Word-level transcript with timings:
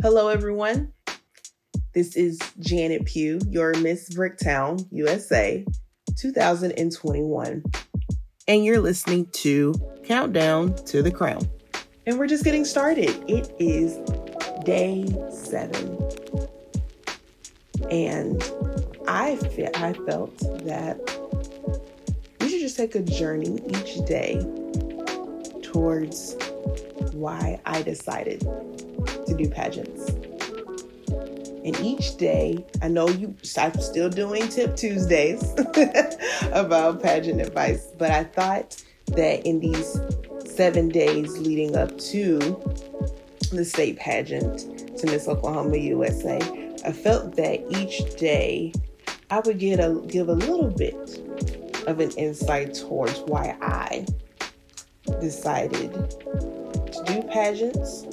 Hello, 0.00 0.28
everyone. 0.28 0.92
This 1.92 2.14
is 2.14 2.38
Janet 2.60 3.04
Pugh, 3.04 3.40
your 3.50 3.76
Miss 3.78 4.08
Bricktown, 4.10 4.86
USA 4.92 5.66
2021. 6.16 7.64
And 8.46 8.64
you're 8.64 8.78
listening 8.78 9.26
to 9.32 9.74
Countdown 10.04 10.76
to 10.84 11.02
the 11.02 11.10
Crown. 11.10 11.48
And 12.06 12.16
we're 12.16 12.28
just 12.28 12.44
getting 12.44 12.64
started. 12.64 13.08
It 13.28 13.52
is 13.58 13.98
day 14.64 15.04
seven. 15.32 15.98
And 17.90 18.40
I, 19.08 19.34
fe- 19.34 19.72
I 19.74 19.94
felt 20.06 20.38
that 20.64 21.00
we 22.40 22.50
should 22.50 22.60
just 22.60 22.76
take 22.76 22.94
a 22.94 23.02
journey 23.02 23.58
each 23.66 23.96
day 24.06 24.40
towards 25.64 26.36
why 27.18 27.60
I 27.66 27.82
decided 27.82 28.40
to 28.40 29.34
do 29.36 29.48
pageants. 29.48 30.10
And 31.64 31.78
each 31.80 32.16
day, 32.16 32.64
I 32.80 32.88
know 32.88 33.08
you, 33.08 33.34
I'm 33.58 33.78
still 33.80 34.08
doing 34.08 34.48
Tip 34.48 34.76
Tuesdays 34.76 35.54
about 36.52 37.02
pageant 37.02 37.40
advice, 37.40 37.88
but 37.98 38.10
I 38.10 38.24
thought 38.24 38.82
that 39.08 39.44
in 39.44 39.60
these 39.60 40.00
seven 40.46 40.88
days 40.88 41.36
leading 41.38 41.76
up 41.76 41.98
to 41.98 42.38
the 43.52 43.64
state 43.64 43.98
pageant 43.98 44.98
to 44.98 45.06
Miss 45.06 45.28
Oklahoma 45.28 45.76
USA, 45.76 46.38
I 46.84 46.92
felt 46.92 47.36
that 47.36 47.64
each 47.70 48.16
day 48.16 48.72
I 49.30 49.40
would 49.40 49.58
get 49.58 49.78
a 49.78 50.00
give 50.06 50.28
a 50.28 50.34
little 50.34 50.70
bit 50.70 51.20
of 51.86 52.00
an 52.00 52.10
insight 52.12 52.74
towards 52.74 53.18
why 53.20 53.56
I 53.60 54.06
decided 55.20 55.92
do 57.08 57.22
pageants, 57.22 58.06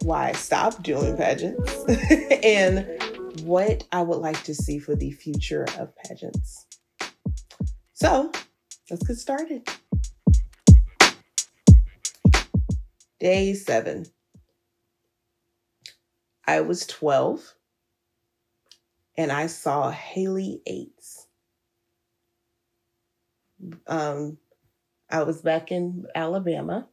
why 0.00 0.30
I 0.30 0.32
stopped 0.32 0.82
doing 0.82 1.16
pageants, 1.16 1.84
and 2.42 2.86
what 3.42 3.84
I 3.92 4.02
would 4.02 4.18
like 4.18 4.42
to 4.44 4.54
see 4.54 4.78
for 4.78 4.96
the 4.96 5.10
future 5.10 5.66
of 5.78 5.94
pageants. 5.96 6.66
So 7.92 8.32
let's 8.90 9.06
get 9.06 9.16
started. 9.16 9.68
Day 13.20 13.52
seven. 13.52 14.06
I 16.46 16.62
was 16.62 16.86
12 16.86 17.54
and 19.18 19.30
I 19.30 19.46
saw 19.48 19.90
Haley 19.90 20.62
Eights. 20.66 21.26
Um, 23.86 24.38
I 25.10 25.24
was 25.24 25.42
back 25.42 25.70
in 25.70 26.06
Alabama, 26.14 26.88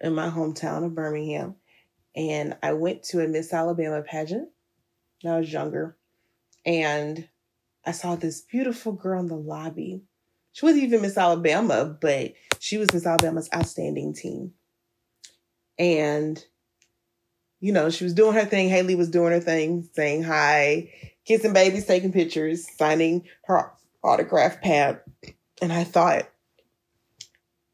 in 0.00 0.14
my 0.14 0.28
hometown 0.28 0.84
of 0.84 0.94
Birmingham, 0.94 1.56
and 2.16 2.56
I 2.62 2.72
went 2.72 3.02
to 3.04 3.24
a 3.24 3.28
Miss 3.28 3.52
Alabama 3.52 4.02
pageant 4.02 4.48
when 5.22 5.34
I 5.34 5.38
was 5.38 5.52
younger, 5.52 5.96
and 6.64 7.28
I 7.84 7.92
saw 7.92 8.16
this 8.16 8.40
beautiful 8.40 8.92
girl 8.92 9.20
in 9.20 9.28
the 9.28 9.36
lobby. 9.36 10.02
She 10.52 10.64
wasn't 10.64 10.84
even 10.84 11.02
Miss 11.02 11.16
Alabama, 11.16 11.84
but 11.84 12.32
she 12.58 12.76
was 12.76 12.92
Miss 12.92 13.06
Alabama's 13.06 13.48
Outstanding 13.54 14.14
Teen. 14.14 14.52
And, 15.78 16.44
you 17.60 17.72
know, 17.72 17.88
she 17.88 18.04
was 18.04 18.12
doing 18.12 18.34
her 18.34 18.44
thing. 18.44 18.68
Haley 18.68 18.96
was 18.96 19.08
doing 19.08 19.32
her 19.32 19.40
thing, 19.40 19.88
saying 19.94 20.24
hi, 20.24 20.92
kissing 21.24 21.52
babies, 21.52 21.86
taking 21.86 22.12
pictures, 22.12 22.66
signing 22.76 23.26
her 23.44 23.72
autograph 24.02 24.60
pad. 24.60 25.00
And 25.62 25.72
I 25.72 25.84
thought, 25.84 26.28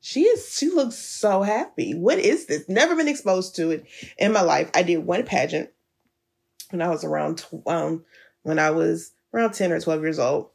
she 0.07 0.23
is 0.23 0.55
she 0.57 0.71
looks 0.71 0.95
so 0.95 1.43
happy. 1.43 1.93
What 1.93 2.21
is 2.21 2.47
this? 2.47 2.69
Never 2.69 2.95
been 2.95 3.09
exposed 3.09 3.57
to 3.57 3.73
it 3.73 3.87
in 4.17 4.33
my 4.33 4.41
life. 4.41 4.71
I 4.73 4.85
did 4.85 4.99
one 4.99 5.25
pageant 5.25 5.71
when 6.71 6.81
I 6.81 6.91
was 6.91 7.03
around 7.03 7.45
um 7.67 8.05
when 8.45 8.61
I 8.61 8.71
was 8.71 9.11
around 9.35 9.55
10 9.55 9.73
or 9.73 9.81
12 9.81 10.03
years 10.03 10.21
old. 10.21 10.51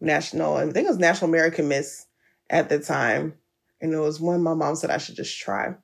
National, 0.00 0.58
I 0.58 0.62
think 0.66 0.86
it 0.86 0.90
was 0.90 0.98
National 0.98 1.28
American 1.28 1.66
Miss 1.66 2.06
at 2.48 2.68
the 2.68 2.78
time. 2.78 3.34
And 3.80 3.92
it 3.92 3.98
was 3.98 4.20
one 4.20 4.44
my 4.44 4.54
mom 4.54 4.76
said 4.76 4.90
I 4.90 4.98
should 4.98 5.16
just 5.16 5.36
try. 5.36 5.74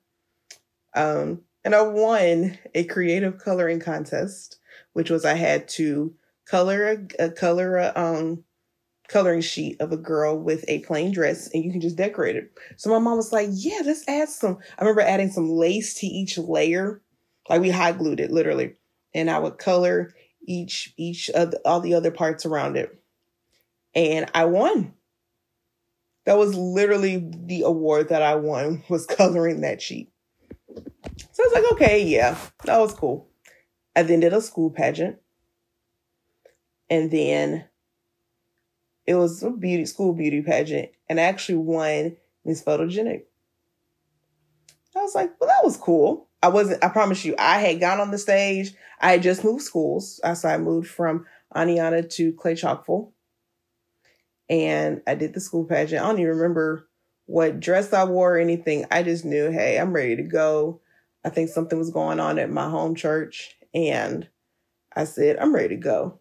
Um, 0.95 1.41
and 1.65 1.75
I 1.75 1.81
won 1.81 2.57
a 2.73 2.85
creative 2.85 3.39
coloring 3.39 3.81
contest, 3.81 4.59
which 4.93 5.09
was 5.09 5.25
I 5.25 5.33
had 5.33 5.67
to 5.69 6.15
color 6.45 6.87
a, 7.19 7.25
a 7.25 7.29
color 7.29 7.75
a 7.75 7.91
um 7.93 8.44
coloring 9.07 9.41
sheet 9.41 9.79
of 9.79 9.91
a 9.91 9.97
girl 9.97 10.37
with 10.37 10.65
a 10.67 10.79
plain 10.79 11.11
dress 11.11 11.49
and 11.53 11.63
you 11.63 11.71
can 11.71 11.81
just 11.81 11.95
decorate 11.95 12.35
it. 12.35 12.51
So 12.77 12.89
my 12.89 12.99
mom 12.99 13.17
was 13.17 13.31
like, 13.31 13.49
yeah, 13.51 13.81
let's 13.85 14.07
add 14.07 14.29
some. 14.29 14.57
I 14.77 14.81
remember 14.83 15.01
adding 15.01 15.29
some 15.29 15.49
lace 15.49 15.93
to 15.95 16.07
each 16.07 16.37
layer. 16.37 17.01
Like 17.49 17.61
we 17.61 17.69
hot 17.69 17.97
glued 17.97 18.19
it 18.19 18.31
literally. 18.31 18.75
And 19.13 19.29
I 19.29 19.39
would 19.39 19.57
color 19.57 20.13
each, 20.47 20.93
each 20.97 21.29
of 21.29 21.51
the, 21.51 21.61
all 21.65 21.79
the 21.79 21.93
other 21.93 22.11
parts 22.11 22.45
around 22.45 22.77
it. 22.77 22.99
And 23.93 24.29
I 24.33 24.45
won. 24.45 24.93
That 26.25 26.37
was 26.37 26.55
literally 26.55 27.29
the 27.45 27.61
award 27.61 28.09
that 28.09 28.21
I 28.21 28.35
won 28.35 28.83
was 28.89 29.05
coloring 29.05 29.61
that 29.61 29.81
sheet. 29.81 30.11
So 31.31 31.43
I 31.43 31.47
was 31.47 31.53
like, 31.53 31.71
okay, 31.73 32.03
yeah, 32.03 32.37
that 32.63 32.79
was 32.79 32.93
cool. 32.93 33.29
I 33.95 34.03
then 34.03 34.19
did 34.19 34.33
a 34.33 34.41
school 34.41 34.69
pageant. 34.69 35.17
And 36.89 37.09
then 37.11 37.65
it 39.05 39.15
was 39.15 39.43
a 39.43 39.51
beauty 39.51 39.85
school 39.85 40.13
beauty 40.13 40.41
pageant 40.41 40.89
and 41.09 41.19
I 41.19 41.23
actually 41.23 41.59
won 41.59 42.17
Miss 42.43 42.63
Photogenic. 42.63 43.23
I 44.95 45.01
was 45.01 45.15
like, 45.15 45.33
well, 45.39 45.49
that 45.49 45.63
was 45.63 45.77
cool. 45.77 46.29
I 46.41 46.47
wasn't, 46.47 46.83
I 46.83 46.87
promise 46.87 47.25
you, 47.25 47.35
I 47.37 47.59
had 47.59 47.79
gone 47.79 47.99
on 47.99 48.11
the 48.11 48.17
stage. 48.17 48.73
I 49.01 49.11
had 49.11 49.23
just 49.23 49.43
moved 49.43 49.63
schools. 49.63 50.21
So 50.35 50.47
I 50.47 50.57
moved 50.57 50.89
from 50.89 51.25
Aniana 51.53 52.09
to 52.11 52.33
Clay 52.33 52.53
Chalkville. 52.53 53.11
And 54.49 55.01
I 55.07 55.15
did 55.15 55.33
the 55.33 55.41
school 55.41 55.65
pageant. 55.65 56.01
I 56.03 56.07
don't 56.07 56.19
even 56.19 56.37
remember 56.37 56.87
what 57.25 57.59
dress 57.59 57.91
I 57.91 58.05
wore 58.05 58.35
or 58.35 58.39
anything. 58.39 58.85
I 58.91 59.03
just 59.03 59.25
knew, 59.25 59.49
hey, 59.51 59.79
I'm 59.79 59.91
ready 59.91 60.15
to 60.17 60.23
go. 60.23 60.81
I 61.25 61.29
think 61.29 61.49
something 61.49 61.79
was 61.79 61.89
going 61.89 62.19
on 62.19 62.39
at 62.39 62.51
my 62.51 62.69
home 62.69 62.95
church. 62.95 63.55
And 63.73 64.29
I 64.95 65.05
said, 65.05 65.37
I'm 65.39 65.53
ready 65.53 65.69
to 65.69 65.81
go. 65.81 66.19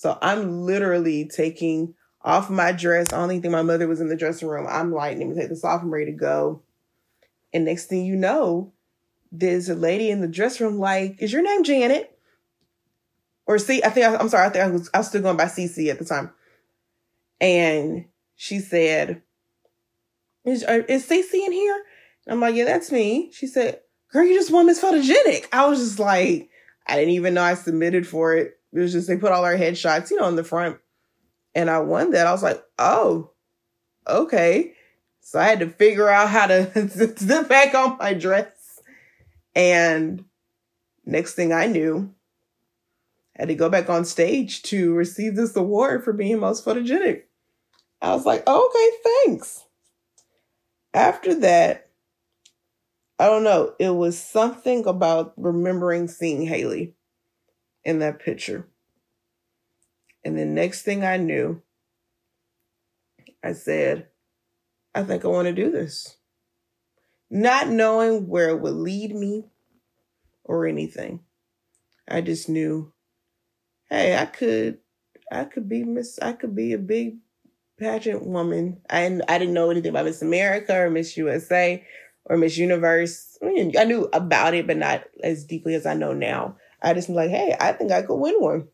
So 0.00 0.16
I'm 0.22 0.62
literally 0.62 1.26
taking 1.26 1.92
off 2.22 2.48
my 2.48 2.72
dress. 2.72 3.12
I 3.12 3.22
even 3.22 3.42
think 3.42 3.52
my 3.52 3.60
mother 3.60 3.86
was 3.86 4.00
in 4.00 4.08
the 4.08 4.16
dressing 4.16 4.48
room. 4.48 4.66
I'm 4.66 4.94
like, 4.94 5.18
let 5.18 5.26
me 5.26 5.34
take 5.34 5.50
this 5.50 5.62
off. 5.62 5.82
I'm 5.82 5.92
ready 5.92 6.06
to 6.06 6.16
go. 6.16 6.62
And 7.52 7.66
next 7.66 7.84
thing 7.84 8.06
you 8.06 8.16
know, 8.16 8.72
there's 9.30 9.68
a 9.68 9.74
lady 9.74 10.08
in 10.08 10.22
the 10.22 10.26
dressing 10.26 10.66
room 10.66 10.78
like, 10.78 11.16
is 11.18 11.34
your 11.34 11.42
name 11.42 11.64
Janet? 11.64 12.18
Or 13.44 13.58
see, 13.58 13.82
I 13.84 13.90
think, 13.90 14.06
I, 14.06 14.18
am 14.18 14.30
sorry, 14.30 14.46
I 14.46 14.48
think 14.48 14.64
I 14.64 14.70
was, 14.70 14.88
I 14.94 14.98
was 14.98 15.08
still 15.08 15.20
going 15.20 15.36
by 15.36 15.44
CC 15.44 15.90
at 15.90 15.98
the 15.98 16.06
time. 16.06 16.32
And 17.38 18.06
she 18.36 18.60
said, 18.60 19.20
is, 20.46 20.64
uh, 20.64 20.80
is 20.88 21.06
CC 21.06 21.34
in 21.44 21.52
here? 21.52 21.84
And 22.24 22.32
I'm 22.32 22.40
like, 22.40 22.54
yeah, 22.54 22.64
that's 22.64 22.90
me. 22.90 23.32
She 23.34 23.46
said, 23.46 23.80
girl, 24.10 24.24
you 24.24 24.34
just 24.34 24.50
won 24.50 24.64
Miss 24.64 24.80
Photogenic. 24.80 25.44
I 25.52 25.66
was 25.66 25.78
just 25.78 25.98
like, 25.98 26.48
I 26.86 26.96
didn't 26.96 27.12
even 27.12 27.34
know 27.34 27.42
I 27.42 27.52
submitted 27.52 28.06
for 28.06 28.34
it. 28.34 28.56
It 28.72 28.78
was 28.78 28.92
just 28.92 29.08
they 29.08 29.16
put 29.16 29.32
all 29.32 29.44
our 29.44 29.56
headshots, 29.56 30.10
you 30.10 30.18
know, 30.18 30.28
in 30.28 30.36
the 30.36 30.44
front. 30.44 30.78
And 31.54 31.68
I 31.68 31.80
won 31.80 32.12
that. 32.12 32.26
I 32.26 32.32
was 32.32 32.42
like, 32.42 32.62
oh, 32.78 33.30
okay. 34.06 34.74
So 35.20 35.38
I 35.38 35.44
had 35.44 35.60
to 35.60 35.68
figure 35.68 36.08
out 36.08 36.28
how 36.28 36.46
to 36.46 36.88
zip 37.18 37.48
back 37.48 37.74
on 37.74 37.98
my 37.98 38.14
dress. 38.14 38.80
And 39.54 40.24
next 41.04 41.34
thing 41.34 41.52
I 41.52 41.66
knew, 41.66 42.14
I 43.36 43.42
had 43.42 43.48
to 43.48 43.54
go 43.54 43.68
back 43.68 43.90
on 43.90 44.04
stage 44.04 44.62
to 44.64 44.94
receive 44.94 45.34
this 45.34 45.56
award 45.56 46.04
for 46.04 46.12
being 46.12 46.38
most 46.38 46.64
photogenic. 46.64 47.22
I 48.00 48.14
was 48.14 48.24
like, 48.24 48.44
oh, 48.46 48.70
okay, 48.70 49.26
thanks. 49.26 49.64
After 50.94 51.34
that, 51.40 51.90
I 53.18 53.26
don't 53.26 53.44
know, 53.44 53.74
it 53.78 53.90
was 53.90 54.18
something 54.18 54.86
about 54.86 55.34
remembering 55.36 56.08
seeing 56.08 56.46
Haley 56.46 56.94
in 57.84 58.00
that 58.00 58.20
picture. 58.20 58.68
And 60.24 60.38
the 60.38 60.44
next 60.44 60.82
thing 60.82 61.04
I 61.04 61.16
knew, 61.16 61.62
I 63.42 63.52
said, 63.52 64.08
I 64.94 65.02
think 65.02 65.24
I 65.24 65.28
want 65.28 65.46
to 65.46 65.52
do 65.52 65.70
this. 65.70 66.16
Not 67.30 67.68
knowing 67.68 68.28
where 68.28 68.50
it 68.50 68.60
would 68.60 68.74
lead 68.74 69.14
me 69.14 69.44
or 70.44 70.66
anything. 70.66 71.20
I 72.08 72.20
just 72.20 72.48
knew, 72.48 72.92
hey, 73.88 74.16
I 74.16 74.26
could, 74.26 74.78
I 75.30 75.44
could 75.44 75.68
be 75.68 75.84
Miss, 75.84 76.18
I 76.20 76.32
could 76.32 76.56
be 76.56 76.72
a 76.72 76.78
big 76.78 77.18
pageant 77.78 78.26
woman. 78.26 78.80
I, 78.90 79.20
I 79.28 79.38
didn't 79.38 79.54
know 79.54 79.70
anything 79.70 79.90
about 79.90 80.04
Miss 80.04 80.22
America 80.22 80.76
or 80.76 80.90
Miss 80.90 81.16
USA 81.16 81.84
or 82.24 82.36
Miss 82.36 82.58
Universe. 82.58 83.38
I, 83.42 83.46
mean, 83.46 83.72
I 83.78 83.84
knew 83.84 84.08
about 84.12 84.54
it, 84.54 84.66
but 84.66 84.76
not 84.76 85.04
as 85.22 85.44
deeply 85.44 85.74
as 85.74 85.86
I 85.86 85.94
know 85.94 86.12
now. 86.12 86.56
I 86.82 86.94
just 86.94 87.08
like, 87.08 87.30
hey, 87.30 87.56
I 87.60 87.72
think 87.72 87.92
I 87.92 88.02
could 88.02 88.16
win 88.16 88.36
one. 88.38 88.68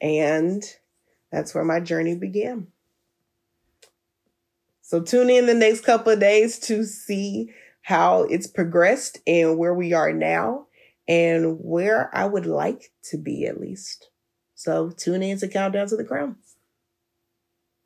And 0.00 0.62
that's 1.30 1.54
where 1.54 1.64
my 1.64 1.80
journey 1.80 2.16
began. 2.16 2.68
So 4.82 5.00
tune 5.00 5.30
in 5.30 5.46
the 5.46 5.54
next 5.54 5.82
couple 5.82 6.12
of 6.12 6.18
days 6.18 6.58
to 6.60 6.84
see 6.84 7.52
how 7.82 8.24
it's 8.24 8.46
progressed 8.46 9.18
and 9.26 9.56
where 9.56 9.74
we 9.74 9.92
are 9.92 10.12
now 10.12 10.66
and 11.06 11.58
where 11.60 12.10
I 12.12 12.24
would 12.24 12.46
like 12.46 12.92
to 13.04 13.16
be 13.16 13.46
at 13.46 13.60
least. 13.60 14.10
So 14.54 14.90
tune 14.90 15.22
in 15.22 15.38
to 15.38 15.48
Countdown 15.48 15.88
to 15.88 15.96
the 15.96 16.04
Crown. 16.04 16.36